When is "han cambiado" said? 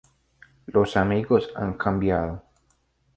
1.55-2.41